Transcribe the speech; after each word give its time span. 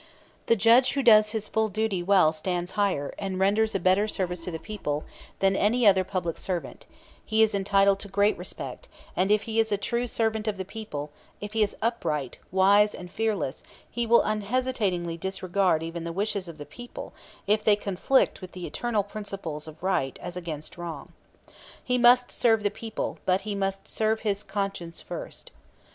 The 0.47 0.55
judge 0.55 0.93
who 0.93 1.03
does 1.03 1.29
his 1.29 1.47
full 1.47 1.69
duty 1.69 2.01
well 2.01 2.31
stands 2.31 2.71
higher, 2.71 3.13
and 3.19 3.37
renders 3.37 3.75
a 3.75 3.79
better 3.79 4.07
service 4.07 4.39
to 4.39 4.49
the 4.49 4.57
people, 4.57 5.03
than 5.37 5.55
any 5.55 5.85
other 5.85 6.03
public 6.03 6.39
servant; 6.39 6.87
he 7.23 7.43
is 7.43 7.53
entitled 7.53 7.99
to 7.99 8.07
greater 8.07 8.39
respect; 8.39 8.87
and 9.15 9.29
if 9.29 9.43
he 9.43 9.59
is 9.59 9.71
a 9.71 9.77
true 9.77 10.07
servant 10.07 10.47
of 10.47 10.57
the 10.57 10.65
people, 10.65 11.11
if 11.39 11.53
he 11.53 11.61
is 11.61 11.77
upright, 11.83 12.39
wise 12.51 12.95
and 12.95 13.11
fearless, 13.11 13.61
he 13.91 14.07
will 14.07 14.23
unhesitatingly 14.23 15.17
disregard 15.17 15.83
even 15.83 16.03
the 16.03 16.11
wishes 16.11 16.47
of 16.47 16.57
the 16.57 16.65
people 16.65 17.13
if 17.45 17.63
they 17.63 17.75
conflict 17.75 18.41
with 18.41 18.53
the 18.53 18.65
eternal 18.65 19.03
principles 19.03 19.67
of 19.67 19.83
right 19.83 20.17
as 20.19 20.35
against 20.35 20.79
wrong. 20.79 21.11
He 21.83 21.99
must 21.99 22.31
serve 22.31 22.63
the 22.63 22.71
people; 22.71 23.19
but 23.27 23.41
he 23.41 23.53
must 23.53 23.87
serve 23.87 24.21
his 24.21 24.41
conscience 24.41 24.99
first. 24.99 25.51